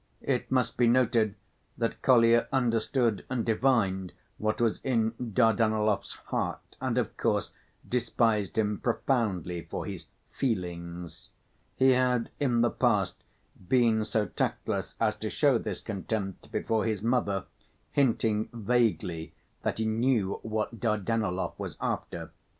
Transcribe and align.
It 0.23 0.49
must 0.51 0.77
be 0.77 0.87
noted 0.87 1.35
that 1.77 2.01
Kolya 2.01 2.47
understood 2.51 3.23
and 3.29 3.45
divined 3.45 4.13
what 4.39 4.59
was 4.59 4.81
in 4.83 5.13
Dardanelov's 5.21 6.15
heart 6.31 6.75
and, 6.81 6.97
of 6.97 7.15
course, 7.17 7.53
despised 7.87 8.57
him 8.57 8.79
profoundly 8.79 9.61
for 9.69 9.85
his 9.85 10.07
"feelings"; 10.31 11.29
he 11.75 11.91
had 11.91 12.31
in 12.39 12.61
the 12.61 12.71
past 12.71 13.23
been 13.67 14.03
so 14.03 14.25
tactless 14.25 14.95
as 14.99 15.17
to 15.17 15.29
show 15.29 15.59
this 15.59 15.81
contempt 15.81 16.51
before 16.51 16.83
his 16.85 17.03
mother, 17.03 17.45
hinting 17.91 18.49
vaguely 18.51 19.33
that 19.61 19.77
he 19.77 19.85
knew 19.85 20.39
what 20.41 20.79
Dardanelov 20.79 21.53
was 21.59 21.77
after. 21.79 22.31